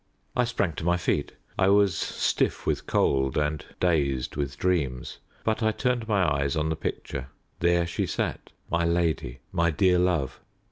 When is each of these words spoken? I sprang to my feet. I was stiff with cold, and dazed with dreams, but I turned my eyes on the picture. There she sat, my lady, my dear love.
I 0.35 0.45
sprang 0.45 0.73
to 0.77 0.83
my 0.83 0.97
feet. 0.97 1.33
I 1.59 1.67
was 1.69 1.95
stiff 1.95 2.65
with 2.65 2.87
cold, 2.87 3.37
and 3.37 3.63
dazed 3.79 4.35
with 4.35 4.57
dreams, 4.57 5.19
but 5.43 5.61
I 5.61 5.71
turned 5.71 6.07
my 6.07 6.41
eyes 6.41 6.55
on 6.55 6.69
the 6.69 6.75
picture. 6.75 7.27
There 7.59 7.85
she 7.85 8.07
sat, 8.07 8.51
my 8.71 8.83
lady, 8.83 9.41
my 9.51 9.69
dear 9.69 9.99
love. 9.99 10.39